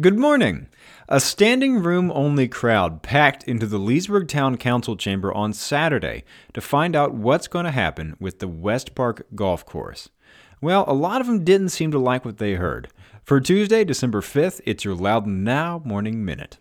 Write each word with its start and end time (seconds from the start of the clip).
Good 0.00 0.18
morning. 0.18 0.66
A 1.08 1.20
standing 1.20 1.80
room 1.80 2.10
only 2.10 2.48
crowd 2.48 3.02
packed 3.02 3.44
into 3.44 3.64
the 3.64 3.78
Leesburg 3.78 4.26
Town 4.26 4.56
Council 4.56 4.96
chamber 4.96 5.32
on 5.32 5.52
Saturday 5.52 6.24
to 6.52 6.60
find 6.60 6.96
out 6.96 7.14
what's 7.14 7.46
going 7.46 7.64
to 7.64 7.70
happen 7.70 8.16
with 8.18 8.40
the 8.40 8.48
West 8.48 8.96
Park 8.96 9.24
Golf 9.36 9.64
Course. 9.64 10.08
Well, 10.60 10.84
a 10.88 10.92
lot 10.92 11.20
of 11.20 11.28
them 11.28 11.44
didn't 11.44 11.68
seem 11.68 11.92
to 11.92 12.00
like 12.00 12.24
what 12.24 12.38
they 12.38 12.54
heard. 12.54 12.88
For 13.22 13.40
Tuesday, 13.40 13.84
December 13.84 14.20
5th, 14.20 14.60
it's 14.66 14.84
your 14.84 14.96
Loudoun 14.96 15.44
Now 15.44 15.80
Morning 15.84 16.24
Minute. 16.24 16.58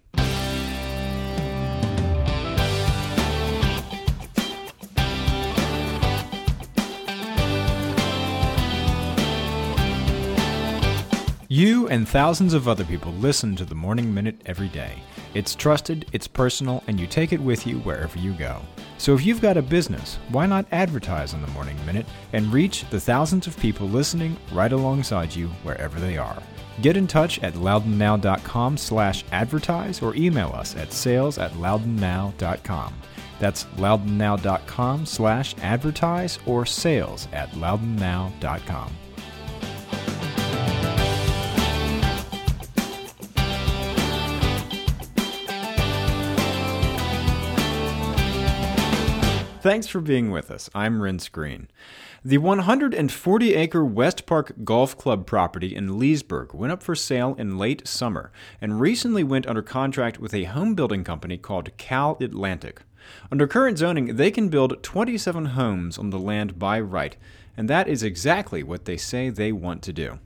You 11.54 11.88
and 11.90 12.10
thousands 12.10 12.56
of 12.56 12.68
other 12.68 12.84
people 12.84 13.12
listen 13.12 13.56
to 13.58 13.64
the 13.64 13.76
Morning 13.76 14.12
Minute 14.12 14.42
every 14.48 14.70
day. 14.70 15.04
It's 15.36 15.54
trusted, 15.54 16.08
it's 16.12 16.28
personal, 16.28 16.84
and 16.88 17.00
you 17.00 17.06
take 17.06 17.32
it 17.32 17.40
with 17.40 17.68
you 17.68 17.78
wherever 17.82 18.18
you 18.18 18.34
go. 18.34 18.60
So 18.98 19.14
if 19.14 19.24
you've 19.24 19.40
got 19.40 19.56
a 19.56 19.62
business, 19.62 20.18
why 20.30 20.48
not 20.48 20.66
advertise 20.72 21.36
on 21.36 21.44
the 21.44 21.48
Morning 21.50 21.78
Minute 21.86 22.08
and 22.34 22.52
reach 22.52 22.90
the 22.90 23.00
thousands 23.00 23.46
of 23.46 23.56
people 23.60 23.88
listening 23.88 24.36
right 24.52 24.74
alongside 24.74 25.36
you 25.36 25.48
wherever 25.62 26.00
they 26.00 26.18
are? 26.18 26.42
Get 26.82 26.98
in 26.98 27.06
touch 27.06 27.38
at 27.44 27.54
loudounnow.com 27.54 28.76
slash 28.76 29.24
advertise 29.32 30.02
or 30.02 30.16
email 30.16 30.52
us 30.56 30.76
at 30.76 30.92
sales 30.92 31.38
at 31.38 31.52
loudounnow.com. 31.52 32.96
That's 33.40 33.66
loudounnow.com 33.78 35.06
slash 35.06 35.56
advertise 35.62 36.40
or 36.48 36.66
sales 36.66 37.28
at 37.32 37.52
loudounnow.com. 37.52 38.96
Thanks 49.64 49.88
for 49.88 50.02
being 50.02 50.30
with 50.30 50.52
us. 50.52 50.70
I'm 50.76 51.00
Renss 51.00 51.32
Greene. 51.32 51.70
The 52.22 52.38
140 52.38 53.54
acre 53.54 53.86
West 53.86 54.26
Park 54.26 54.52
Golf 54.66 54.98
Club 54.98 55.26
property 55.26 55.74
in 55.74 55.98
Leesburg 55.98 56.54
went 56.54 56.74
up 56.74 56.84
for 56.84 56.96
sale 56.96 57.34
in 57.40 57.58
late 57.58 57.88
summer 57.88 58.34
and 58.60 58.82
recently 58.82 59.24
went 59.24 59.48
under 59.48 59.62
contract 59.62 60.20
with 60.20 60.34
a 60.34 60.44
home 60.44 60.76
building 60.76 61.06
company 61.06 61.38
called 61.38 61.78
Cal 61.78 62.18
Atlantic. 62.20 62.82
Under 63.32 63.48
current 63.48 63.78
zoning, 63.78 64.18
they 64.18 64.32
can 64.32 64.50
build 64.50 64.84
27 64.84 65.46
homes 65.46 65.98
on 65.98 66.10
the 66.10 66.20
land 66.20 66.60
by 66.60 66.82
right, 66.82 67.16
and 67.56 67.70
that 67.70 67.88
is 67.88 68.04
exactly 68.04 68.64
what 68.64 68.84
they 68.84 68.98
say 68.98 69.30
they 69.30 69.54
want 69.54 69.82
to 69.84 69.94
do. 69.94 70.20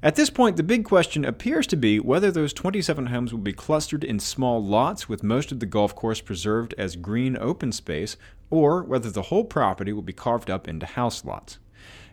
At 0.00 0.14
this 0.14 0.30
point, 0.30 0.56
the 0.56 0.62
big 0.62 0.84
question 0.84 1.24
appears 1.24 1.66
to 1.66 1.76
be 1.76 1.98
whether 1.98 2.30
those 2.30 2.52
27 2.52 3.06
homes 3.06 3.32
will 3.32 3.40
be 3.40 3.52
clustered 3.52 4.04
in 4.04 4.20
small 4.20 4.64
lots 4.64 5.08
with 5.08 5.24
most 5.24 5.50
of 5.50 5.58
the 5.58 5.66
golf 5.66 5.94
course 5.96 6.20
preserved 6.20 6.72
as 6.78 6.94
green 6.94 7.36
open 7.36 7.72
space, 7.72 8.16
or 8.50 8.82
whether 8.82 9.10
the 9.10 9.22
whole 9.22 9.44
property 9.44 9.92
will 9.92 10.02
be 10.02 10.12
carved 10.12 10.50
up 10.50 10.68
into 10.68 10.84
house 10.84 11.24
lots. 11.24 11.58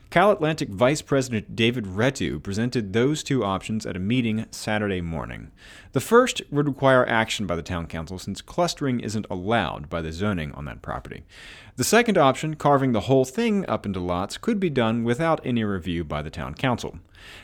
Cal 0.10 0.32
Atlantic 0.32 0.70
Vice 0.70 1.02
President 1.02 1.54
David 1.54 1.84
Rettew 1.84 2.42
presented 2.42 2.94
those 2.94 3.24
two 3.24 3.44
options 3.44 3.86
at 3.86 3.98
a 3.98 4.00
meeting 4.00 4.46
Saturday 4.52 5.02
morning. 5.02 5.52
The 5.92 6.00
first 6.00 6.42
would 6.50 6.66
require 6.66 7.06
action 7.10 7.46
by 7.46 7.58
the 7.58 7.62
town 7.62 7.88
council 7.88 8.18
since 8.18 8.42
clustering 8.42 9.02
isn't 9.02 9.26
allowed 9.30 9.90
by 9.90 10.02
the 10.02 10.14
zoning 10.14 10.54
on 10.54 10.64
that 10.64 10.82
property. 10.82 11.24
The 11.76 11.84
second 11.84 12.18
option, 12.18 12.56
carving 12.56 12.94
the 12.94 13.02
whole 13.02 13.26
thing 13.26 13.68
up 13.68 13.86
into 13.86 14.00
lots, 14.00 14.38
could 14.38 14.62
be 14.62 14.70
done 14.70 15.04
without 15.04 15.46
any 15.46 15.66
review 15.66 16.06
by 16.06 16.22
the 16.22 16.30
town 16.30 16.54
council. 16.54 17.00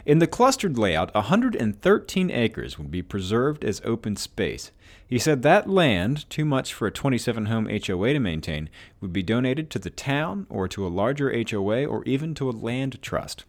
In 0.06 0.20
the 0.20 0.28
clustered 0.28 0.78
layout, 0.78 1.14
113 1.14 2.32
acres 2.32 2.78
would 2.78 2.92
be 2.92 3.02
preserved 3.02 3.64
as 3.64 3.82
open 3.84 4.16
space. 4.16 4.72
He 5.06 5.20
said 5.20 5.42
that 5.42 5.70
land, 5.70 6.30
too 6.30 6.46
much 6.46 6.74
for 6.74 6.88
a 6.88 6.92
27 6.92 7.46
home 7.46 7.70
HOA 7.70 8.14
to 8.14 8.20
maintain, 8.20 8.70
would 9.00 9.14
be 9.14 9.24
donated 9.24 9.70
to 9.70 9.80
the 9.80 9.90
town 9.90 10.48
or 10.50 10.68
to 10.70 10.86
a 10.86 10.90
larger 10.90 11.32
HOA 11.32 11.86
or 11.86 12.04
even 12.06 12.34
to 12.36 12.50
a 12.50 12.52
land 12.52 13.02
trust. 13.02 13.46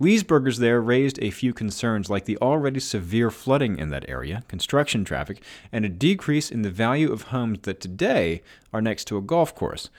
Leesburgers 0.00 0.58
there 0.58 0.80
raised 0.80 1.18
a 1.22 1.30
few 1.30 1.52
concerns 1.52 2.10
like 2.10 2.24
the 2.24 2.38
already 2.38 2.80
severe 2.80 3.30
flooding 3.30 3.78
in 3.78 3.90
that 3.90 4.08
area, 4.08 4.42
construction 4.48 5.04
traffic, 5.04 5.42
and 5.72 5.84
a 5.84 5.88
decrease 5.88 6.50
in 6.50 6.62
the 6.62 6.70
value 6.70 7.12
of 7.12 7.24
homes 7.24 7.60
that 7.62 7.80
today 7.80 8.42
are 8.72 8.82
next 8.82 9.04
to 9.06 9.16
a 9.16 9.22
golf 9.22 9.54
course. 9.54 9.90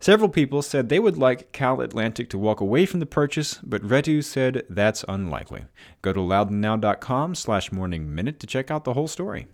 Several 0.00 0.28
people 0.28 0.62
said 0.62 0.88
they 0.88 1.00
would 1.00 1.16
like 1.16 1.50
Cal 1.52 1.80
Atlantic 1.80 2.30
to 2.30 2.38
walk 2.38 2.60
away 2.60 2.86
from 2.86 3.00
the 3.00 3.06
purchase, 3.06 3.58
but 3.64 3.82
Rettew 3.82 4.22
said 4.22 4.64
that's 4.70 5.04
unlikely. 5.08 5.64
Go 6.02 6.12
to 6.12 6.20
loudounnow.com 6.20 7.34
slash 7.34 7.72
morning 7.72 8.14
minute 8.14 8.38
to 8.40 8.46
check 8.46 8.70
out 8.70 8.84
the 8.84 8.92
whole 8.92 9.08
story. 9.08 9.48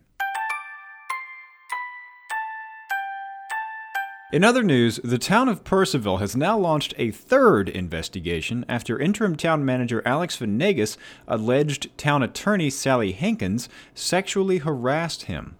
In 4.32 4.42
other 4.42 4.64
news, 4.64 4.98
the 5.04 5.16
town 5.16 5.48
of 5.48 5.62
Purcellville 5.64 6.18
has 6.18 6.34
now 6.34 6.58
launched 6.58 6.92
a 6.98 7.12
third 7.12 7.68
investigation 7.68 8.64
after 8.68 8.98
interim 8.98 9.36
town 9.36 9.64
manager 9.64 10.02
Alex 10.04 10.36
Vanegas 10.36 10.96
alleged 11.28 11.96
town 11.96 12.22
attorney 12.22 12.68
Sally 12.68 13.12
Hankins 13.12 13.68
sexually 13.94 14.58
harassed 14.58 15.22
him. 15.22 15.56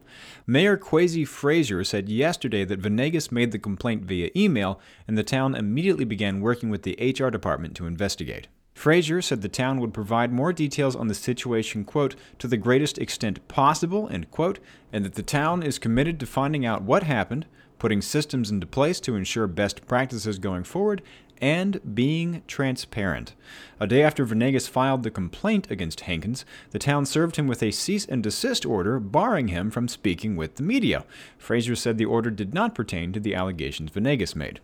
Mayor 0.46 0.76
Kwasi 0.76 1.26
Fraser 1.26 1.84
said 1.84 2.08
yesterday 2.08 2.64
that 2.64 2.80
Vanegas 2.80 3.32
made 3.32 3.52
the 3.52 3.58
complaint 3.58 4.04
via 4.04 4.30
email, 4.36 4.80
and 5.08 5.16
the 5.16 5.24
town 5.24 5.54
immediately 5.54 6.04
began 6.04 6.40
working 6.40 6.70
with 6.70 6.82
the 6.82 6.96
HR 7.00 7.30
department 7.30 7.74
to 7.76 7.86
investigate. 7.86 8.48
Fraser 8.74 9.22
said 9.22 9.40
the 9.40 9.48
town 9.48 9.80
would 9.80 9.94
provide 9.94 10.32
more 10.32 10.52
details 10.52 10.94
on 10.96 11.06
the 11.06 11.14
situation, 11.14 11.84
quote, 11.84 12.16
to 12.38 12.48
the 12.48 12.56
greatest 12.56 12.98
extent 12.98 13.46
possible, 13.48 14.08
end 14.10 14.30
quote, 14.30 14.58
and 14.92 15.04
that 15.04 15.14
the 15.14 15.22
town 15.22 15.62
is 15.62 15.78
committed 15.78 16.20
to 16.20 16.26
finding 16.26 16.66
out 16.66 16.82
what 16.82 17.04
happened, 17.04 17.46
putting 17.78 18.02
systems 18.02 18.50
into 18.50 18.66
place 18.66 19.00
to 19.00 19.14
ensure 19.14 19.46
best 19.46 19.86
practices 19.86 20.38
going 20.38 20.64
forward, 20.64 21.02
and 21.40 21.94
being 21.94 22.42
transparent. 22.46 23.34
A 23.80 23.86
day 23.86 24.02
after 24.02 24.24
Vanegas 24.24 24.68
filed 24.68 25.02
the 25.02 25.10
complaint 25.10 25.70
against 25.70 26.00
Hankins, 26.00 26.44
the 26.70 26.78
town 26.78 27.06
served 27.06 27.36
him 27.36 27.46
with 27.46 27.62
a 27.62 27.70
cease 27.70 28.06
and 28.06 28.22
desist 28.22 28.66
order 28.66 28.98
barring 28.98 29.48
him 29.48 29.70
from 29.70 29.88
speaking 29.88 30.36
with 30.36 30.56
the 30.56 30.62
media. 30.62 31.04
Fraser 31.38 31.76
said 31.76 31.96
the 31.96 32.04
order 32.04 32.30
did 32.30 32.54
not 32.54 32.74
pertain 32.74 33.12
to 33.12 33.20
the 33.20 33.34
allegations 33.34 33.90
Vanegas 33.90 34.34
made. 34.34 34.60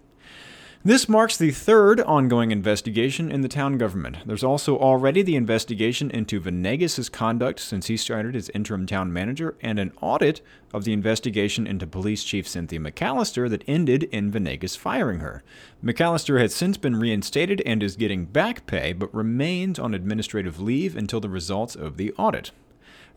This 0.83 1.11
marks 1.11 1.37
the 1.37 1.51
third 1.51 2.01
ongoing 2.01 2.53
investigation 2.53 3.31
in 3.31 3.43
the 3.43 3.49
town 3.49 3.77
government. 3.77 4.17
There's 4.25 4.43
also 4.43 4.79
already 4.79 5.21
the 5.21 5.37
investigation 5.37 6.11
into 6.11 6.41
Vanegas' 6.41 7.13
conduct 7.13 7.61
since 7.61 7.89
he 7.89 7.99
started 7.99 8.35
as 8.35 8.49
interim 8.55 8.87
town 8.87 9.13
manager, 9.13 9.57
and 9.61 9.79
an 9.79 9.93
audit 10.01 10.41
of 10.73 10.85
the 10.85 10.95
investigation 10.95 11.67
into 11.67 11.87
Police 11.87 12.25
Chief 12.25 12.49
Cynthia 12.49 12.79
McAllister 12.81 13.51
that 13.51 13.65
ended 13.67 14.05
in 14.05 14.33
Vanegas 14.33 14.79
firing 14.79 15.21
her. 15.21 15.43
McAllister 15.85 16.41
has 16.41 16.55
since 16.55 16.79
been 16.79 16.97
reinstated 16.97 17.61
and 17.67 17.83
is 17.83 17.95
getting 17.95 18.25
back 18.25 18.65
pay, 18.65 18.95
but 18.95 19.15
remains 19.15 19.79
on 19.79 19.93
administrative 19.93 20.61
leave 20.61 20.97
until 20.97 21.21
the 21.21 21.29
results 21.29 21.77
of 21.77 21.99
the 21.99 22.15
audit. 22.15 22.53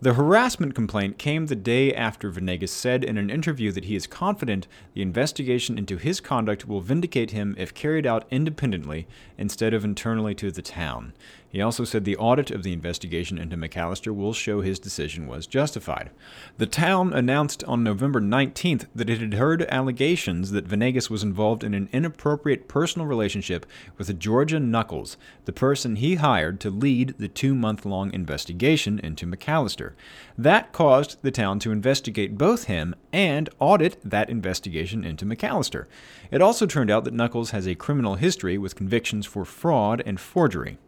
The 0.02 0.16
harassment 0.16 0.76
complaint 0.76 1.18
came 1.18 1.46
the 1.46 1.56
day 1.56 1.94
after 1.94 2.30
Vanegas 2.30 2.70
said 2.70 3.04
in 3.04 3.18
an 3.18 3.30
interview 3.30 3.72
that 3.72 3.86
he 3.86 3.96
is 3.96 4.08
confident 4.08 4.68
the 4.94 5.02
investigation 5.02 5.78
into 5.78 5.98
his 5.98 6.20
conduct 6.20 6.68
will 6.68 6.82
vindicate 6.82 7.32
him 7.32 7.56
if 7.58 7.74
carried 7.74 8.06
out 8.06 8.28
independently 8.30 9.08
instead 9.38 9.74
of 9.74 9.86
internally 9.86 10.36
to 10.36 10.52
the 10.52 10.62
town. 10.62 11.14
He 11.54 11.62
also 11.62 11.84
said 11.84 12.04
the 12.04 12.18
audit 12.18 12.50
of 12.50 12.64
the 12.64 12.74
investigation 12.74 13.38
into 13.38 13.56
McAllister 13.56 14.14
will 14.14 14.34
show 14.34 14.62
his 14.62 14.80
decision 14.80 15.28
was 15.28 15.46
justified. 15.46 16.10
The 16.58 16.66
town 16.66 17.14
announced 17.14 17.64
on 17.66 17.84
November 17.84 18.20
19th 18.20 18.88
that 18.96 19.08
it 19.08 19.20
had 19.20 19.36
heard 19.36 19.62
allegations 19.70 20.50
that 20.50 20.68
Vanegas 20.68 21.12
was 21.12 21.22
involved 21.22 21.64
in 21.64 21.76
an 21.76 21.90
inappropriate 21.94 22.68
personal 22.68 23.06
relationship 23.06 23.68
with 24.00 24.18
Georgia 24.18 24.58
Nuckles, 24.58 25.16
the 25.46 25.54
person 25.54 25.98
he 25.98 26.16
hired 26.16 26.60
to 26.62 26.72
lead 26.72 27.14
the 27.20 27.28
two 27.28 27.54
month 27.54 27.86
long 27.86 28.12
investigation 28.14 28.98
into 28.98 29.28
McAllister. 29.28 29.94
That 30.36 30.72
caused 30.72 31.22
the 31.22 31.30
town 31.30 31.60
to 31.60 31.72
investigate 31.72 32.36
both 32.36 32.64
him 32.64 32.96
and 33.12 33.48
audit 33.60 33.98
that 34.04 34.32
investigation 34.32 35.04
into 35.04 35.24
McAllister. 35.24 35.86
It 36.32 36.42
also 36.42 36.66
turned 36.66 36.90
out 36.90 37.04
that 37.04 37.14
Nuckles 37.14 37.52
has 37.52 37.68
a 37.68 37.76
criminal 37.76 38.16
history 38.16 38.58
with 38.58 38.76
convictions 38.76 39.28
for 39.28 39.46
fraud 39.46 40.02
and 40.04 40.20
forgery. 40.20 40.80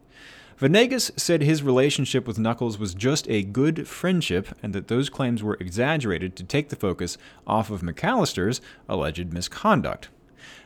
Vanegas 0.60 1.12
said 1.20 1.42
his 1.42 1.64
relationship 1.64 2.26
with 2.26 2.38
Nuckles 2.38 2.80
was 2.80 2.94
just 2.94 3.30
a 3.30 3.44
good 3.44 3.90
friendship 3.90 4.48
and 4.64 4.72
that 4.72 4.88
those 4.88 5.10
claims 5.10 5.44
were 5.44 5.58
exaggerated 5.60 6.38
to 6.38 6.46
take 6.46 6.70
the 6.70 6.78
focus 6.78 7.18
off 7.46 7.70
of 7.70 7.82
McAllister's 7.82 8.62
alleged 8.88 9.34
misconduct. 9.34 10.08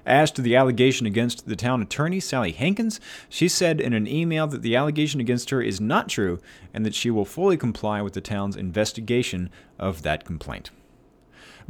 As 0.06 0.30
to 0.32 0.44
the 0.44 0.56
allegation 0.56 1.08
against 1.08 1.48
the 1.48 1.56
town 1.56 1.82
attorney, 1.82 2.20
Sally 2.20 2.52
Hankins, 2.52 3.00
she 3.30 3.48
said 3.48 3.82
in 3.82 3.94
an 3.94 4.08
email 4.08 4.46
that 4.48 4.62
the 4.62 4.76
allegation 4.76 5.20
against 5.20 5.50
her 5.50 5.62
is 5.62 5.82
not 5.82 6.08
true 6.08 6.40
and 6.72 6.86
that 6.86 6.96
she 6.96 7.10
will 7.10 7.26
fully 7.26 7.58
comply 7.58 8.02
with 8.04 8.14
the 8.14 8.22
town's 8.22 8.56
investigation 8.56 9.50
of 9.80 10.04
that 10.04 10.24
complaint. 10.24 10.70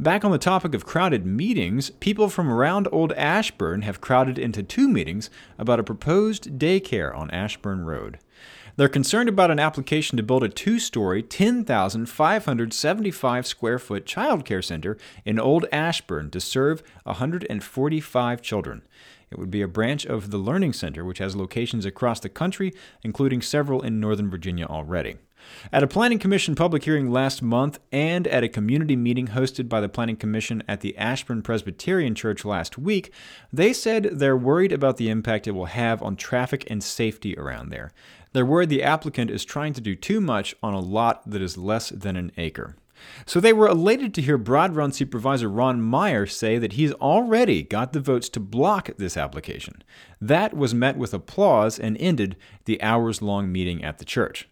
Back 0.00 0.24
on 0.24 0.30
the 0.30 0.38
topic 0.38 0.74
of 0.74 0.86
crowded 0.86 1.26
meetings, 1.26 1.90
people 1.90 2.30
from 2.30 2.50
around 2.50 2.88
Old 2.90 3.12
Ashburn 3.12 3.82
have 3.82 4.00
crowded 4.00 4.38
into 4.38 4.62
two 4.62 4.88
meetings 4.88 5.28
about 5.58 5.78
a 5.78 5.84
proposed 5.84 6.58
daycare 6.58 7.14
on 7.14 7.30
Ashburn 7.32 7.84
Road. 7.84 8.18
They're 8.76 8.88
concerned 8.88 9.28
about 9.28 9.50
an 9.50 9.58
application 9.58 10.16
to 10.16 10.22
build 10.22 10.42
a 10.42 10.48
two 10.48 10.78
story, 10.78 11.22
10,575 11.22 13.46
square 13.46 13.78
foot 13.78 14.06
child 14.06 14.46
care 14.46 14.62
center 14.62 14.96
in 15.26 15.38
Old 15.38 15.66
Ashburn 15.70 16.30
to 16.30 16.40
serve 16.40 16.82
145 17.02 18.40
children. 18.40 18.80
It 19.30 19.38
would 19.38 19.50
be 19.50 19.60
a 19.60 19.68
branch 19.68 20.06
of 20.06 20.30
the 20.30 20.38
Learning 20.38 20.72
Center, 20.72 21.04
which 21.04 21.18
has 21.18 21.36
locations 21.36 21.84
across 21.84 22.20
the 22.20 22.30
country, 22.30 22.72
including 23.04 23.42
several 23.42 23.82
in 23.82 24.00
Northern 24.00 24.30
Virginia 24.30 24.64
already. 24.64 25.16
At 25.72 25.82
a 25.82 25.86
Planning 25.86 26.18
Commission 26.18 26.54
public 26.54 26.84
hearing 26.84 27.10
last 27.10 27.42
month 27.42 27.78
and 27.92 28.26
at 28.28 28.44
a 28.44 28.48
community 28.48 28.96
meeting 28.96 29.28
hosted 29.28 29.68
by 29.68 29.80
the 29.80 29.88
Planning 29.88 30.16
Commission 30.16 30.62
at 30.66 30.80
the 30.80 30.96
Ashburn 30.96 31.42
Presbyterian 31.42 32.14
Church 32.14 32.44
last 32.44 32.78
week, 32.78 33.12
they 33.52 33.72
said 33.72 34.04
they're 34.12 34.36
worried 34.36 34.72
about 34.72 34.96
the 34.96 35.08
impact 35.08 35.46
it 35.46 35.52
will 35.52 35.66
have 35.66 36.02
on 36.02 36.16
traffic 36.16 36.70
and 36.70 36.82
safety 36.82 37.36
around 37.36 37.70
there. 37.70 37.92
They're 38.32 38.46
worried 38.46 38.68
the 38.68 38.82
applicant 38.82 39.30
is 39.30 39.44
trying 39.44 39.72
to 39.74 39.80
do 39.80 39.94
too 39.94 40.20
much 40.20 40.54
on 40.62 40.74
a 40.74 40.80
lot 40.80 41.28
that 41.28 41.42
is 41.42 41.58
less 41.58 41.90
than 41.90 42.16
an 42.16 42.32
acre. 42.36 42.76
So 43.26 43.40
they 43.40 43.52
were 43.52 43.68
elated 43.68 44.14
to 44.14 44.22
hear 44.22 44.38
Broad 44.38 44.76
Run 44.76 44.92
Supervisor 44.92 45.48
Ron 45.48 45.80
Meyer 45.80 46.26
say 46.26 46.58
that 46.58 46.74
he's 46.74 46.92
already 46.92 47.62
got 47.62 47.92
the 47.92 48.00
votes 48.00 48.28
to 48.30 48.40
block 48.40 48.90
this 48.98 49.16
application. 49.16 49.82
That 50.20 50.54
was 50.54 50.74
met 50.74 50.96
with 50.96 51.14
applause 51.14 51.78
and 51.78 51.96
ended 51.98 52.36
the 52.64 52.80
hours 52.82 53.22
long 53.22 53.50
meeting 53.50 53.82
at 53.82 53.98
the 53.98 54.04
church. 54.04 54.48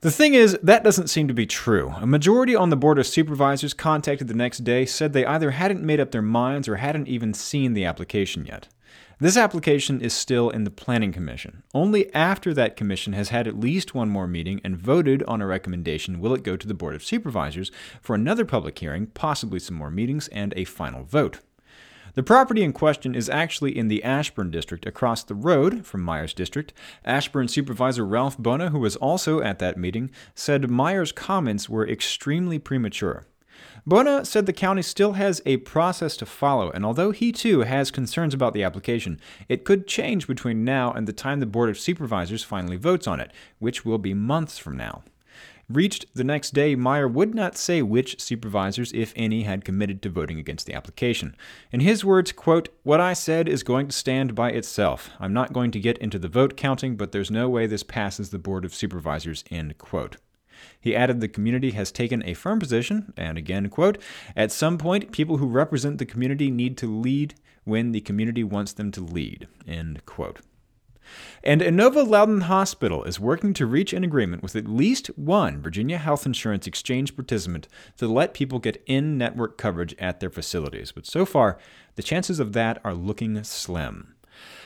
The 0.00 0.10
thing 0.10 0.34
is, 0.34 0.58
that 0.62 0.84
doesn't 0.84 1.08
seem 1.08 1.26
to 1.28 1.34
be 1.34 1.46
true. 1.46 1.94
A 1.96 2.06
majority 2.06 2.54
on 2.54 2.68
the 2.68 2.76
Board 2.76 2.98
of 2.98 3.06
Supervisors 3.06 3.72
contacted 3.72 4.28
the 4.28 4.34
next 4.34 4.58
day 4.58 4.84
said 4.84 5.12
they 5.12 5.24
either 5.24 5.52
hadn't 5.52 5.82
made 5.82 6.00
up 6.00 6.10
their 6.10 6.20
minds 6.20 6.68
or 6.68 6.76
hadn't 6.76 7.08
even 7.08 7.32
seen 7.32 7.72
the 7.72 7.86
application 7.86 8.44
yet. 8.44 8.68
This 9.18 9.38
application 9.38 10.02
is 10.02 10.12
still 10.12 10.50
in 10.50 10.64
the 10.64 10.70
Planning 10.70 11.12
Commission. 11.12 11.62
Only 11.72 12.12
after 12.14 12.52
that 12.52 12.76
commission 12.76 13.14
has 13.14 13.30
had 13.30 13.48
at 13.48 13.58
least 13.58 13.94
one 13.94 14.10
more 14.10 14.26
meeting 14.26 14.60
and 14.62 14.76
voted 14.76 15.22
on 15.22 15.40
a 15.40 15.46
recommendation 15.46 16.20
will 16.20 16.34
it 16.34 16.42
go 16.42 16.58
to 16.58 16.68
the 16.68 16.74
Board 16.74 16.94
of 16.94 17.02
Supervisors 17.02 17.72
for 18.02 18.14
another 18.14 18.44
public 18.44 18.78
hearing, 18.78 19.06
possibly 19.06 19.58
some 19.58 19.76
more 19.76 19.90
meetings, 19.90 20.28
and 20.28 20.52
a 20.54 20.64
final 20.64 21.04
vote. 21.04 21.40
The 22.16 22.22
property 22.22 22.62
in 22.62 22.72
question 22.72 23.14
is 23.14 23.28
actually 23.28 23.76
in 23.76 23.88
the 23.88 24.02
Ashburn 24.02 24.50
district 24.50 24.86
across 24.86 25.22
the 25.22 25.34
road 25.34 25.84
from 25.84 26.00
Meyer's 26.00 26.32
district. 26.32 26.72
Ashburn 27.04 27.46
Supervisor 27.46 28.06
Ralph 28.06 28.38
Buona, 28.38 28.70
who 28.70 28.78
was 28.78 28.96
also 28.96 29.42
at 29.42 29.58
that 29.58 29.76
meeting, 29.76 30.10
said 30.34 30.70
Myers' 30.70 31.12
comments 31.12 31.68
were 31.68 31.86
extremely 31.86 32.58
premature. 32.58 33.26
Buona 33.86 34.24
said 34.24 34.46
the 34.46 34.54
county 34.54 34.80
still 34.80 35.12
has 35.12 35.42
a 35.44 35.58
process 35.58 36.16
to 36.16 36.24
follow, 36.24 36.70
and 36.70 36.86
although 36.86 37.10
he 37.10 37.32
too 37.32 37.60
has 37.60 37.90
concerns 37.90 38.32
about 38.32 38.54
the 38.54 38.62
application, 38.62 39.20
it 39.50 39.66
could 39.66 39.86
change 39.86 40.26
between 40.26 40.64
now 40.64 40.92
and 40.92 41.06
the 41.06 41.12
time 41.12 41.40
the 41.40 41.44
Board 41.44 41.68
of 41.68 41.78
Supervisors 41.78 42.42
finally 42.42 42.78
votes 42.78 43.06
on 43.06 43.20
it, 43.20 43.30
which 43.58 43.84
will 43.84 43.98
be 43.98 44.14
months 44.14 44.56
from 44.56 44.74
now. 44.74 45.02
Reached 45.68 46.06
the 46.14 46.22
next 46.22 46.54
day, 46.54 46.76
Meyer 46.76 47.08
would 47.08 47.34
not 47.34 47.56
say 47.56 47.82
which 47.82 48.20
supervisors, 48.20 48.92
if 48.92 49.12
any, 49.16 49.42
had 49.42 49.64
committed 49.64 50.00
to 50.02 50.10
voting 50.10 50.38
against 50.38 50.64
the 50.66 50.74
application. 50.74 51.34
In 51.72 51.80
his 51.80 52.04
words, 52.04 52.30
quote, 52.30 52.68
What 52.84 53.00
I 53.00 53.14
said 53.14 53.48
is 53.48 53.64
going 53.64 53.88
to 53.88 53.92
stand 53.92 54.36
by 54.36 54.50
itself. 54.50 55.10
I'm 55.18 55.32
not 55.32 55.52
going 55.52 55.72
to 55.72 55.80
get 55.80 55.98
into 55.98 56.20
the 56.20 56.28
vote 56.28 56.56
counting, 56.56 56.96
but 56.96 57.10
there's 57.10 57.32
no 57.32 57.48
way 57.48 57.66
this 57.66 57.82
passes 57.82 58.30
the 58.30 58.38
Board 58.38 58.64
of 58.64 58.74
Supervisors, 58.74 59.42
end 59.50 59.76
quote. 59.76 60.18
He 60.80 60.94
added 60.94 61.20
the 61.20 61.26
community 61.26 61.72
has 61.72 61.90
taken 61.90 62.22
a 62.24 62.34
firm 62.34 62.60
position, 62.60 63.12
and 63.16 63.36
again, 63.36 63.68
quote, 63.68 63.98
At 64.36 64.52
some 64.52 64.78
point, 64.78 65.10
people 65.10 65.38
who 65.38 65.48
represent 65.48 65.98
the 65.98 66.06
community 66.06 66.48
need 66.48 66.76
to 66.78 66.86
lead 66.86 67.34
when 67.64 67.90
the 67.90 68.00
community 68.00 68.44
wants 68.44 68.72
them 68.72 68.92
to 68.92 69.00
lead, 69.00 69.48
end 69.66 70.06
quote. 70.06 70.38
And 71.42 71.60
Inova 71.60 72.06
Loudoun 72.06 72.42
Hospital 72.42 73.04
is 73.04 73.20
working 73.20 73.54
to 73.54 73.66
reach 73.66 73.92
an 73.92 74.04
agreement 74.04 74.42
with 74.42 74.56
at 74.56 74.66
least 74.66 75.08
one 75.16 75.60
Virginia 75.60 75.98
Health 75.98 76.26
Insurance 76.26 76.66
Exchange 76.66 77.14
participant 77.14 77.68
to 77.98 78.08
let 78.08 78.34
people 78.34 78.58
get 78.58 78.82
in 78.86 79.16
network 79.16 79.58
coverage 79.58 79.94
at 79.98 80.20
their 80.20 80.30
facilities. 80.30 80.92
But 80.92 81.06
so 81.06 81.24
far, 81.24 81.58
the 81.94 82.02
chances 82.02 82.40
of 82.40 82.52
that 82.52 82.80
are 82.84 82.94
looking 82.94 83.42
slim. 83.44 84.14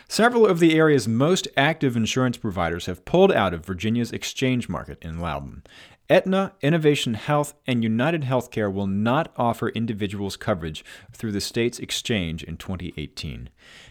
Several 0.08 0.44
of 0.44 0.58
the 0.58 0.76
area's 0.76 1.06
most 1.06 1.46
active 1.56 1.96
insurance 1.96 2.36
providers 2.36 2.86
have 2.86 3.04
pulled 3.04 3.30
out 3.30 3.54
of 3.54 3.64
Virginia's 3.64 4.10
exchange 4.10 4.68
market 4.68 4.98
in 5.02 5.20
Loudoun. 5.20 5.62
Aetna, 6.10 6.54
Innovation 6.60 7.14
Health, 7.14 7.54
and 7.68 7.84
United 7.84 8.22
Healthcare 8.22 8.72
will 8.72 8.88
not 8.88 9.32
offer 9.36 9.68
individuals 9.68 10.36
coverage 10.36 10.84
through 11.12 11.30
the 11.30 11.40
state's 11.40 11.78
exchange 11.78 12.42
in 12.42 12.56
2018. 12.56 13.48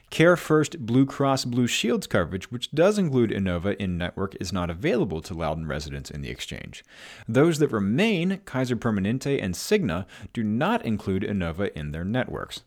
Care 0.09 0.35
First 0.35 0.85
Blue 0.85 1.05
Cross 1.05 1.45
Blue 1.45 1.65
Shields 1.65 2.07
coverage, 2.07 2.51
which 2.51 2.71
does 2.71 2.97
include 2.97 3.29
Inova 3.29 3.73
in 3.77 3.97
network, 3.97 4.35
is 4.41 4.51
not 4.51 4.69
available 4.69 5.21
to 5.21 5.33
Loudoun 5.33 5.65
residents 5.65 6.11
in 6.11 6.21
the 6.21 6.29
exchange. 6.29 6.83
Those 7.25 7.59
that 7.59 7.71
remain, 7.71 8.41
Kaiser 8.43 8.75
Permanente 8.75 9.41
and 9.41 9.53
Cigna, 9.53 10.05
do 10.33 10.43
not 10.43 10.85
include 10.85 11.23
Inova 11.23 11.71
in 11.71 11.93
their 11.93 12.03
networks. 12.03 12.63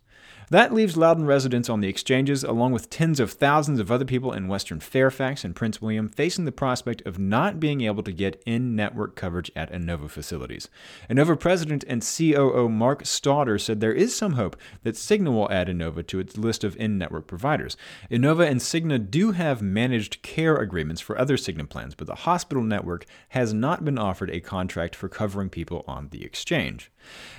That 0.52 0.74
leaves 0.74 0.98
Loudoun 0.98 1.24
residents 1.24 1.70
on 1.70 1.80
the 1.80 1.88
exchanges, 1.88 2.44
along 2.44 2.72
with 2.72 2.90
tens 2.90 3.20
of 3.20 3.32
thousands 3.32 3.80
of 3.80 3.90
other 3.90 4.04
people 4.04 4.34
in 4.34 4.48
Western 4.48 4.80
Fairfax 4.80 5.44
and 5.44 5.56
Prince 5.56 5.80
William, 5.80 6.10
facing 6.10 6.44
the 6.44 6.52
prospect 6.52 7.00
of 7.06 7.18
not 7.18 7.58
being 7.58 7.80
able 7.80 8.02
to 8.02 8.12
get 8.12 8.42
in 8.44 8.76
network 8.76 9.16
coverage 9.16 9.50
at 9.56 9.72
Inova 9.72 10.10
facilities. 10.10 10.68
Inova 11.08 11.40
president 11.40 11.86
and 11.88 12.02
COO 12.02 12.68
Mark 12.68 13.04
Stauder 13.04 13.58
said 13.58 13.80
there 13.80 13.94
is 13.94 14.14
some 14.14 14.34
hope 14.34 14.54
that 14.82 14.96
Cigna 14.96 15.32
will 15.32 15.50
add 15.50 15.68
Inova 15.68 16.06
to 16.08 16.18
its 16.18 16.36
list 16.36 16.64
of 16.64 16.76
in 16.76 16.98
network 16.98 17.26
providers. 17.26 17.78
Inova 18.10 18.46
and 18.46 18.60
Cigna 18.60 19.10
do 19.10 19.30
have 19.30 19.62
managed 19.62 20.20
care 20.20 20.56
agreements 20.56 21.00
for 21.00 21.18
other 21.18 21.38
Cigna 21.38 21.66
plans, 21.66 21.94
but 21.94 22.06
the 22.06 22.14
hospital 22.14 22.62
network 22.62 23.06
has 23.30 23.54
not 23.54 23.86
been 23.86 23.96
offered 23.96 24.28
a 24.28 24.40
contract 24.40 24.94
for 24.94 25.08
covering 25.08 25.48
people 25.48 25.82
on 25.88 26.10
the 26.10 26.22
exchange. 26.26 26.92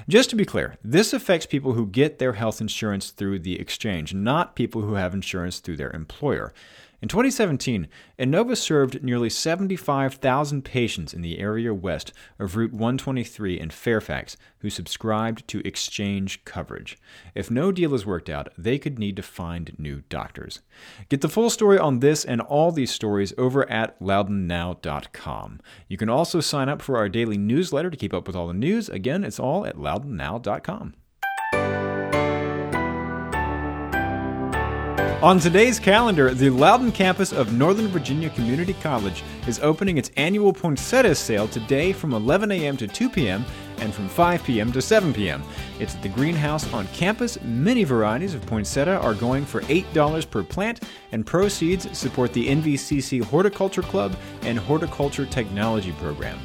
Just 0.10 0.32
to 0.32 0.36
be 0.36 0.46
clear, 0.46 0.78
this 0.84 1.14
affects 1.14 1.46
people 1.46 1.74
who 1.74 1.86
get 1.86 2.18
their 2.18 2.34
health 2.34 2.60
insurance 2.60 3.03
through 3.12 3.40
the 3.40 3.60
exchange, 3.60 4.14
not 4.14 4.56
people 4.56 4.82
who 4.82 4.96
have 4.96 5.14
insurance 5.14 5.60
through 5.60 5.78
their 5.78 5.92
employer. 5.92 6.54
In 7.04 7.10
2017, 7.10 7.90
Inova 8.18 8.56
served 8.56 9.04
nearly 9.04 9.30
75,000 9.30 10.64
patients 10.64 11.14
in 11.14 11.22
the 11.22 11.38
area 11.38 11.74
west 11.74 12.14
of 12.40 12.56
Route 12.56 12.72
123 12.72 13.60
in 13.60 13.72
Fairfax 13.72 14.38
who 14.60 14.70
subscribed 14.70 15.46
to 15.50 15.62
exchange 15.68 16.46
coverage. 16.46 16.98
If 17.36 17.52
no 17.52 17.74
deal 17.74 17.94
is 17.94 18.06
worked 18.06 18.30
out, 18.30 18.54
they 18.58 18.80
could 18.80 19.00
need 19.00 19.18
to 19.18 19.22
find 19.22 19.78
new 19.78 20.04
doctors. 20.08 20.62
Get 21.10 21.20
the 21.20 21.28
full 21.28 21.50
story 21.50 21.78
on 21.78 22.00
this 22.00 22.24
and 22.24 22.40
all 22.40 22.72
these 22.72 22.92
stories 22.92 23.34
over 23.38 23.70
at 23.70 24.00
loudounnow.com. 24.00 25.60
You 25.90 25.98
can 25.98 26.08
also 26.08 26.40
sign 26.40 26.70
up 26.70 26.82
for 26.82 26.96
our 26.96 27.10
daily 27.10 27.38
newsletter 27.38 27.90
to 27.90 27.98
keep 27.98 28.14
up 28.14 28.28
with 28.28 28.36
all 28.38 28.48
the 28.48 28.54
news. 28.54 28.88
Again, 28.88 29.26
it's 29.26 29.42
all 29.42 29.66
at 29.66 29.76
loudounnow.com. 29.76 30.94
On 35.24 35.40
today's 35.40 35.80
calendar, 35.80 36.34
the 36.34 36.50
Loudoun 36.50 36.92
campus 36.92 37.32
of 37.32 37.54
Northern 37.54 37.88
Virginia 37.88 38.30
Community 38.32 38.74
College 38.82 39.24
is 39.48 39.58
opening 39.62 39.98
its 39.98 40.12
annual 40.18 40.52
poinsettia 40.52 41.16
sale 41.16 41.48
today 41.48 41.94
from 41.94 42.14
11 42.14 42.52
a.m. 42.52 42.76
to 42.76 42.90
2 42.90 43.10
p.m. 43.10 43.46
and 43.78 43.94
from 43.94 44.10
5 44.10 44.44
p.m. 44.44 44.74
to 44.74 44.82
7 44.82 45.14
p.m. 45.14 45.42
It's 45.80 45.96
at 45.96 46.02
the 46.02 46.10
greenhouse 46.10 46.72
on 46.74 46.88
campus. 46.88 47.42
Many 47.42 47.86
varieties 47.86 48.34
of 48.34 48.46
poinsettia 48.46 49.00
are 49.00 49.14
going 49.14 49.46
for 49.46 49.62
$8 49.62 50.30
per 50.30 50.44
plant, 50.44 50.82
and 51.14 51.26
proceeds 51.26 51.98
support 51.98 52.34
the 52.34 52.50
NVCC 52.50 53.24
Horticulture 53.24 53.82
Club 53.82 54.18
and 54.42 54.60
Horticulture 54.60 55.26
Technology 55.26 55.94
Program. 55.94 56.38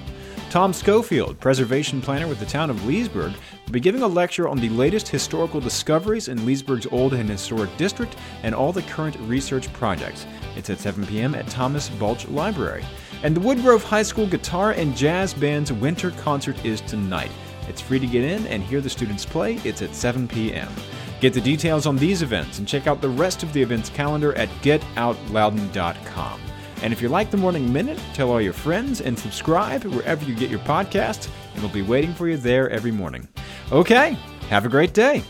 Tom 0.50 0.72
Schofield, 0.72 1.38
preservation 1.40 2.00
planner 2.00 2.26
with 2.26 2.40
the 2.40 2.46
town 2.46 2.70
of 2.70 2.86
Leesburg, 2.86 3.34
will 3.66 3.72
be 3.72 3.80
giving 3.80 4.00
a 4.00 4.06
lecture 4.06 4.48
on 4.48 4.56
the 4.56 4.70
latest 4.70 5.06
historical 5.06 5.60
discoveries 5.60 6.28
in 6.28 6.46
Leesburg's 6.46 6.86
Old 6.86 7.12
and 7.12 7.28
Historic 7.28 7.76
District 7.76 8.16
and 8.42 8.54
all 8.54 8.72
the 8.72 8.80
current 8.82 9.14
research 9.26 9.70
projects. 9.74 10.24
It's 10.56 10.70
at 10.70 10.78
7 10.78 11.06
p.m. 11.06 11.34
at 11.34 11.48
Thomas 11.48 11.90
Balch 11.90 12.26
Library. 12.28 12.82
And 13.22 13.36
the 13.36 13.42
Woodgrove 13.42 13.84
High 13.84 14.02
School 14.02 14.26
Guitar 14.26 14.72
and 14.72 14.96
Jazz 14.96 15.34
Band's 15.34 15.70
winter 15.70 16.12
concert 16.12 16.64
is 16.64 16.80
tonight. 16.80 17.30
It's 17.68 17.82
free 17.82 17.98
to 17.98 18.06
get 18.06 18.24
in 18.24 18.46
and 18.46 18.62
hear 18.62 18.80
the 18.80 18.88
students 18.88 19.26
play. 19.26 19.56
It's 19.64 19.82
at 19.82 19.94
7 19.94 20.26
p.m. 20.26 20.72
Get 21.20 21.34
the 21.34 21.42
details 21.42 21.84
on 21.84 21.96
these 21.96 22.22
events 22.22 22.58
and 22.58 22.66
check 22.66 22.86
out 22.86 23.02
the 23.02 23.10
rest 23.10 23.42
of 23.42 23.52
the 23.52 23.60
events 23.60 23.90
calendar 23.90 24.32
at 24.32 24.48
getoutloudon.com. 24.62 26.40
And 26.82 26.92
if 26.92 27.02
you 27.02 27.08
like 27.08 27.30
the 27.30 27.37
Morning 27.37 27.73
Minute, 27.73 28.00
tell 28.14 28.30
all 28.30 28.40
your 28.40 28.52
friends 28.52 29.00
and 29.00 29.18
subscribe 29.18 29.85
wherever 29.85 30.25
you 30.25 30.35
get 30.35 30.50
your 30.50 30.61
podcasts, 30.61 31.28
and 31.54 31.62
we'll 31.62 31.73
be 31.73 31.82
waiting 31.82 32.14
for 32.14 32.28
you 32.28 32.37
there 32.37 32.70
every 32.70 32.92
morning. 32.92 33.26
Okay, 33.73 34.16
have 34.49 34.64
a 34.64 34.68
great 34.68 34.94
day. 34.94 35.23